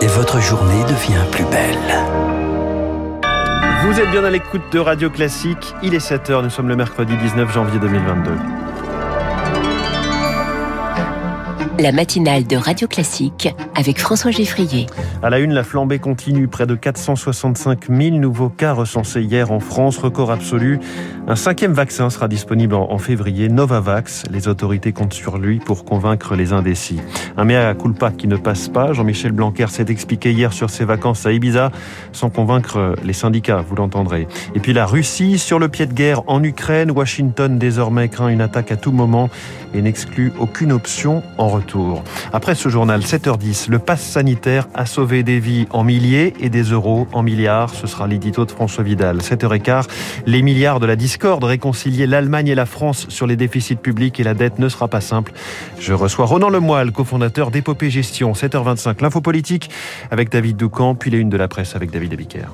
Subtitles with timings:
[0.00, 1.76] Et votre journée devient plus belle.
[3.82, 5.74] Vous êtes bien à l'écoute de Radio Classique.
[5.84, 8.65] Il est 7h, nous sommes le mercredi 19 janvier 2022.
[11.78, 14.86] La matinale de Radio Classique avec François Geffrier.
[15.22, 16.48] À la une, la flambée continue.
[16.48, 20.80] Près de 465 000 nouveaux cas recensés hier en France, record absolu.
[21.28, 24.22] Un cinquième vaccin sera disponible en février, Novavax.
[24.30, 27.00] Les autorités comptent sur lui pour convaincre les indécis.
[27.36, 28.94] Un mea culpa qui ne passe pas.
[28.94, 31.72] Jean-Michel Blanquer s'est expliqué hier sur ses vacances à Ibiza,
[32.12, 34.28] sans convaincre les syndicats, vous l'entendrez.
[34.54, 38.40] Et puis la Russie, sur le pied de guerre en Ukraine, Washington désormais craint une
[38.40, 39.28] attaque à tout moment
[39.74, 41.65] et n'exclut aucune option en retour.
[42.32, 46.62] Après ce journal, 7h10, le pass sanitaire a sauvé des vies en milliers et des
[46.62, 47.70] euros en milliards.
[47.70, 49.18] Ce sera l'édito de François Vidal.
[49.18, 49.86] 7h15,
[50.26, 54.24] les milliards de la discorde, réconcilier l'Allemagne et la France sur les déficits publics et
[54.24, 55.32] la dette ne sera pas simple.
[55.78, 58.32] Je reçois Ronan Lemoyle, cofondateur d'Épopée Gestion.
[58.32, 59.70] 7h25, l'info politique
[60.10, 62.46] avec David Doucan, puis les unes de la presse avec David Abiker.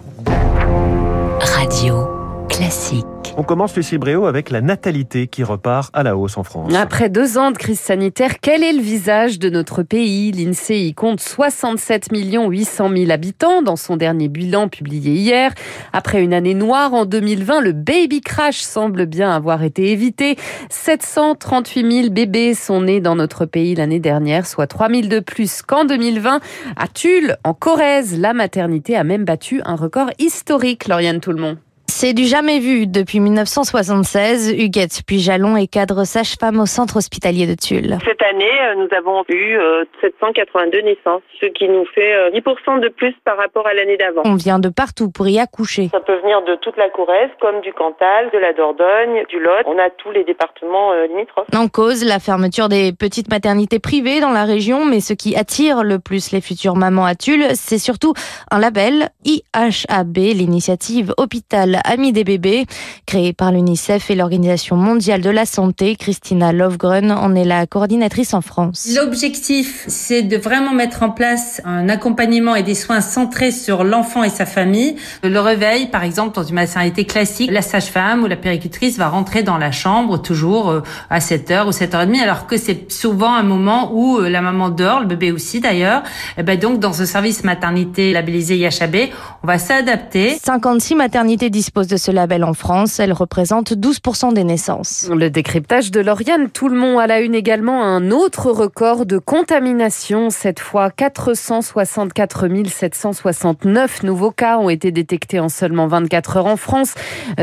[1.40, 2.08] Radio
[2.48, 3.11] classique.
[3.36, 6.72] On commence, Lucie Bréau, avec la natalité qui repart à la hausse en France.
[6.74, 10.32] Après deux ans de crise sanitaire, quel est le visage de notre pays?
[10.32, 15.52] L'INSEE y compte 67 800 000 habitants dans son dernier bilan publié hier.
[15.94, 20.36] Après une année noire en 2020, le baby crash semble bien avoir été évité.
[20.68, 25.62] 738 000 bébés sont nés dans notre pays l'année dernière, soit 3 000 de plus
[25.62, 26.40] qu'en 2020.
[26.76, 31.56] À Tulle, en Corrèze, la maternité a même battu un record historique, Lauriane Tout-le-Monde.
[32.02, 34.54] C'est du jamais vu depuis 1976.
[34.58, 37.96] Huguette Pujalon est cadre sage-femme au centre hospitalier de Tulle.
[38.04, 39.56] Cette année, euh, nous avons eu
[40.00, 43.96] 782 euh, naissances, ce qui nous fait 10% euh, de plus par rapport à l'année
[43.96, 44.22] d'avant.
[44.24, 45.90] On vient de partout pour y accoucher.
[45.92, 49.62] Ça peut venir de toute la Corrèze, comme du Cantal, de la Dordogne, du Lot.
[49.66, 51.46] On a tous les départements limitrophes.
[51.54, 55.84] En cause, la fermeture des petites maternités privées dans la région, mais ce qui attire
[55.84, 58.12] le plus les futures mamans à Tulle, c'est surtout
[58.50, 62.64] un label IHAB, l'initiative Hôpital Amis des bébés,
[63.04, 65.94] créé par l'UNICEF et l'Organisation mondiale de la santé.
[65.94, 68.88] Christina Lovgren en est la coordinatrice en France.
[68.96, 74.24] L'objectif, c'est de vraiment mettre en place un accompagnement et des soins centrés sur l'enfant
[74.24, 74.96] et sa famille.
[75.22, 79.42] Le réveil, par exemple, dans une maternité classique, la sage-femme ou la péricultrice va rentrer
[79.42, 80.80] dans la chambre toujours euh,
[81.10, 85.00] à 7h ou 7h30, alors que c'est souvent un moment où euh, la maman dort,
[85.00, 86.04] le bébé aussi d'ailleurs.
[86.38, 89.10] Et eh ben donc, dans ce service maternité labellisé IHAB,
[89.42, 90.38] on va s'adapter.
[90.42, 93.00] 56 maternités disponibles de ce label en France.
[93.00, 95.08] Elle représente 12% des naissances.
[95.14, 100.30] Le décryptage de Lauriane monde à la une également un autre record de contamination.
[100.30, 106.94] Cette fois, 464 769 nouveaux cas ont été détectés en seulement 24 heures en France.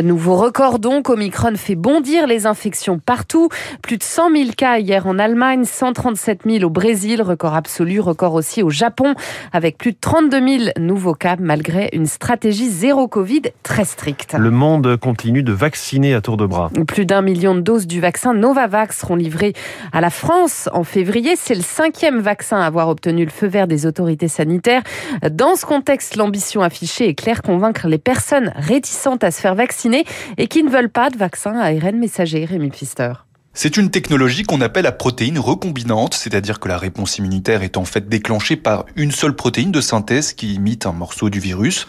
[0.01, 1.09] Nouveau record donc.
[1.09, 3.49] Omicron fait bondir les infections partout.
[3.81, 7.21] Plus de 100 000 cas hier en Allemagne, 137 000 au Brésil.
[7.21, 9.15] Record absolu, record aussi au Japon
[9.51, 14.28] avec plus de 32 000 nouveaux cas malgré une stratégie zéro Covid très stricte.
[14.37, 16.69] Le monde continue de vacciner à tour de bras.
[16.87, 19.53] Plus d'un million de doses du vaccin Novavax seront livrées
[19.91, 21.35] à la France en février.
[21.35, 24.83] C'est le cinquième vaccin à avoir obtenu le feu vert des autorités sanitaires.
[25.31, 30.05] Dans ce contexte, l'ambition affichée est claire, convaincre les personnes réticentes à se faire vacciner
[30.37, 32.45] et qui ne veulent pas de vaccin à ARN messager.
[32.45, 33.13] Rémi Pfister.
[33.53, 37.83] C'est une technologie qu'on appelle la protéine recombinante, c'est-à-dire que la réponse immunitaire est en
[37.83, 41.87] fait déclenchée par une seule protéine de synthèse qui imite un morceau du virus.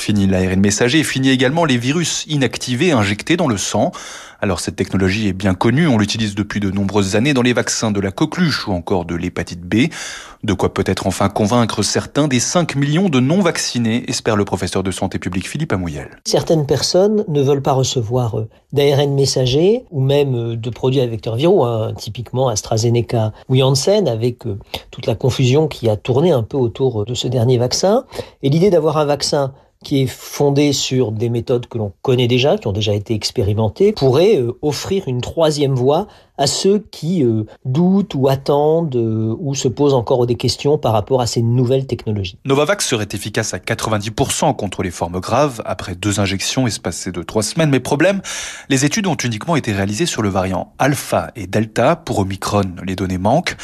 [0.00, 3.92] Fini l'ARN messager, fini également les virus inactivés injectés dans le sang.
[4.40, 7.90] Alors cette technologie est bien connue, on l'utilise depuis de nombreuses années dans les vaccins
[7.90, 9.88] de la coqueluche ou encore de l'hépatite B.
[10.42, 14.90] De quoi peut-être enfin convaincre certains des 5 millions de non-vaccinés, espère le professeur de
[14.90, 16.08] santé publique Philippe Amouyel.
[16.24, 21.06] Certaines personnes ne veulent pas recevoir euh, d'ARN messager ou même euh, de produits à
[21.06, 24.58] vecteurs viraux, hein, typiquement AstraZeneca ou Janssen, avec euh,
[24.90, 28.06] toute la confusion qui a tourné un peu autour de ce dernier vaccin.
[28.42, 29.52] Et l'idée d'avoir un vaccin
[29.82, 33.92] qui est fondé sur des méthodes que l'on connaît déjà, qui ont déjà été expérimentées,
[33.92, 36.06] pourrait euh, offrir une troisième voie
[36.40, 40.92] à ceux qui euh, doutent ou attendent euh, ou se posent encore des questions par
[40.92, 42.38] rapport à ces nouvelles technologies.
[42.46, 47.42] Novavax serait efficace à 90% contre les formes graves après deux injections espacées de trois
[47.42, 47.68] semaines.
[47.68, 48.22] Mais problème,
[48.70, 51.94] les études ont uniquement été réalisées sur le variant alpha et delta.
[51.94, 53.56] Pour Omicron, les données manquent.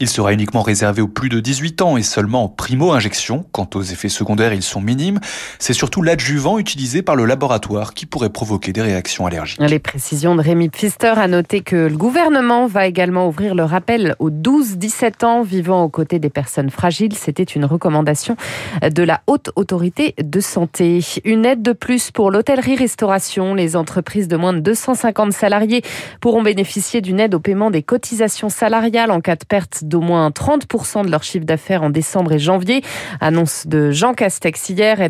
[0.00, 3.44] Il sera uniquement réservé aux plus de 18 ans et seulement en primo-injection.
[3.52, 5.20] Quant aux effets secondaires, ils sont minimes.
[5.62, 9.60] C'est surtout l'adjuvant utilisé par le laboratoire qui pourrait provoquer des réactions allergiques.
[9.60, 14.16] Les précisions de Rémi Pfister a noté que le gouvernement va également ouvrir le rappel
[14.18, 17.14] aux 12-17 ans vivant aux côtés des personnes fragiles.
[17.14, 18.36] C'était une recommandation
[18.82, 20.98] de la Haute Autorité de Santé.
[21.22, 23.54] Une aide de plus pour l'hôtellerie-restauration.
[23.54, 25.82] Les entreprises de moins de 250 salariés
[26.20, 30.30] pourront bénéficier d'une aide au paiement des cotisations salariales en cas de perte d'au moins
[30.30, 32.82] 30% de leur chiffre d'affaires en décembre et janvier.
[33.20, 35.00] Annonce de Jean Castex hier,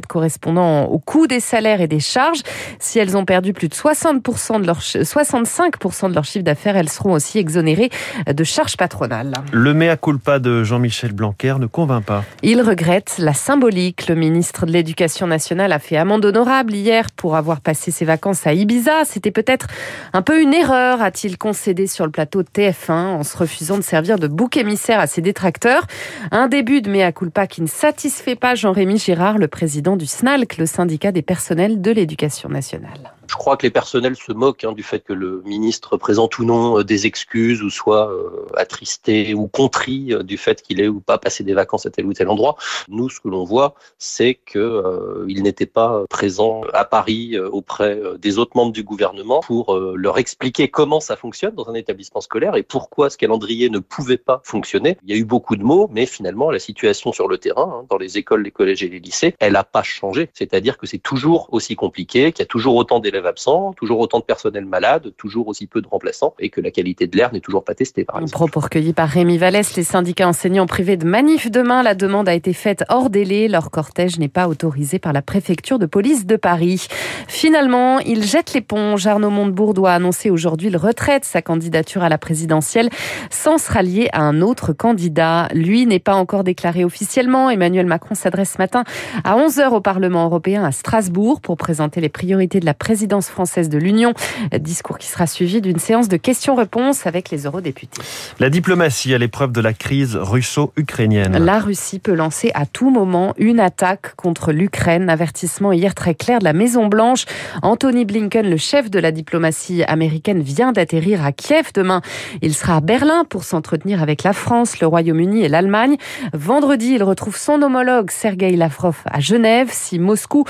[0.42, 2.40] correspondant au coût des salaires et des charges.
[2.78, 6.88] Si elles ont perdu plus de 60% de leur, 65% de leur chiffre d'affaires, elles
[6.88, 7.90] seront aussi exonérées
[8.26, 9.32] de charges patronales.
[9.52, 12.24] Le mea culpa de Jean-Michel Blanquer ne convainc pas.
[12.42, 14.08] Il regrette la symbolique.
[14.08, 18.46] Le ministre de l'Éducation nationale a fait amende honorable hier pour avoir passé ses vacances
[18.46, 19.04] à Ibiza.
[19.04, 19.66] C'était peut-être
[20.12, 23.82] un peu une erreur, a-t-il concédé sur le plateau de TF1 en se refusant de
[23.82, 25.86] servir de bouc émissaire à ses détracteurs.
[26.30, 30.64] Un début de mea culpa qui ne satisfait pas Jean-Rémy Girard, le président du Le
[30.64, 33.12] syndicat des personnels de l'éducation nationale.
[33.32, 36.44] Je crois que les personnels se moquent hein, du fait que le ministre présente ou
[36.44, 40.88] non euh, des excuses ou soit euh, attristé ou contrit euh, du fait qu'il ait
[40.88, 42.56] ou pas passé des vacances à tel ou tel endroit.
[42.88, 48.38] Nous, ce que l'on voit, c'est que il n'était pas présent à Paris auprès des
[48.38, 52.62] autres membres du gouvernement pour leur expliquer comment ça fonctionne dans un établissement scolaire et
[52.62, 54.98] pourquoi ce calendrier ne pouvait pas fonctionner.
[55.04, 57.86] Il y a eu beaucoup de mots, mais finalement, la situation sur le terrain, hein,
[57.88, 60.28] dans les écoles, les collèges et les lycées, elle n'a pas changé.
[60.34, 64.18] C'est-à-dire que c'est toujours aussi compliqué, qu'il y a toujours autant d'élèves absents, toujours autant
[64.18, 67.40] de personnel malade, toujours aussi peu de remplaçants et que la qualité de l'air n'est
[67.40, 68.04] toujours pas testée.
[68.04, 68.32] Par exemple.
[68.32, 71.82] Propos recueillis par Rémi Vallès, les syndicats enseignants privés de manif demain.
[71.82, 73.48] La demande a été faite hors délai.
[73.48, 76.86] Leur cortège n'est pas autorisé par la préfecture de police de Paris.
[77.28, 79.06] Finalement, il jette l'éponge.
[79.06, 82.90] Arnaud Montebourg doit annoncer aujourd'hui le retrait de sa candidature à la présidentielle
[83.30, 85.48] sans se rallier à un autre candidat.
[85.54, 87.50] Lui n'est pas encore déclaré officiellement.
[87.50, 88.84] Emmanuel Macron s'adresse ce matin
[89.24, 92.74] à 11h au Parlement européen à Strasbourg pour présenter les priorités de la
[93.12, 94.14] présidence française de l'Union.
[94.58, 98.00] Discours qui sera suivi d'une séance de questions-réponses avec les eurodéputés.
[98.40, 101.36] La diplomatie à l'épreuve de la crise russo-ukrainienne.
[101.36, 105.10] La Russie peut lancer à tout moment une attaque contre l'Ukraine.
[105.10, 107.26] Avertissement hier très clair de la Maison-Blanche.
[107.60, 112.00] Anthony Blinken, le chef de la diplomatie américaine, vient d'atterrir à Kiev demain.
[112.40, 115.96] Il sera à Berlin pour s'entretenir avec la France, le Royaume-Uni et l'Allemagne.
[116.32, 119.68] Vendredi, il retrouve son homologue Sergei Lavrov à Genève.
[119.70, 120.44] Si Moscou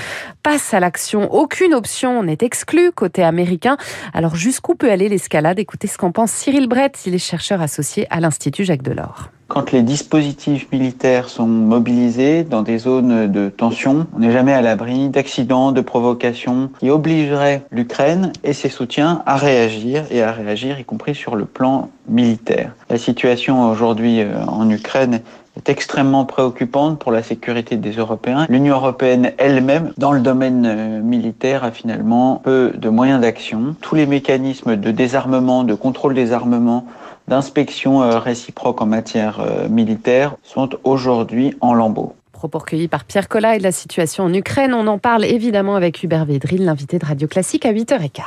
[0.44, 3.78] passe à l'action, aucune option n'est exclu côté américain.
[4.12, 5.58] Alors jusqu'où peut aller l'escalade?
[5.58, 9.30] Écoutez ce qu'en pense Cyril Brett, il est chercheur associé à l'Institut Jacques Delors.
[9.48, 14.60] Quand les dispositifs militaires sont mobilisés dans des zones de tension, on n'est jamais à
[14.60, 20.78] l'abri d'accidents, de provocations qui obligeraient l'Ukraine et ses soutiens à réagir et à réagir
[20.78, 22.72] y compris sur le plan militaire.
[22.90, 25.20] La situation aujourd'hui euh, en Ukraine
[25.56, 28.46] est extrêmement préoccupante pour la sécurité des Européens.
[28.48, 33.76] L'Union européenne elle-même, dans le domaine euh, militaire, a finalement peu de moyens d'action.
[33.80, 36.86] Tous les mécanismes de désarmement, de contrôle des armements,
[37.28, 43.28] d'inspection euh, réciproque en matière euh, militaire sont aujourd'hui en lambeaux propos recueillis par Pierre
[43.28, 44.74] Collat et de la situation en Ukraine.
[44.74, 48.20] On en parle évidemment avec Hubert Védrine, l'invité de Radio Classique à 8h15.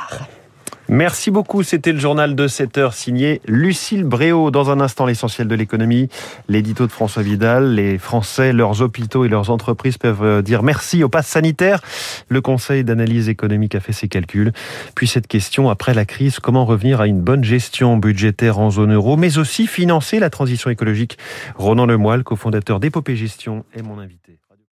[0.88, 1.64] Merci beaucoup.
[1.64, 4.52] C'était le journal de 7 heures signé Lucille Bréau.
[4.52, 6.08] Dans un instant, l'essentiel de l'économie,
[6.48, 7.74] l'édito de François Vidal.
[7.74, 11.80] Les Français, leurs hôpitaux et leurs entreprises peuvent euh, dire merci au pass sanitaire.
[12.28, 14.52] Le Conseil d'analyse économique a fait ses calculs.
[14.94, 18.94] Puis cette question, après la crise, comment revenir à une bonne gestion budgétaire en zone
[18.94, 21.18] euro, mais aussi financer la transition écologique?
[21.56, 24.38] Ronan Lemoyle, cofondateur d'Épopée Gestion, est mon invité.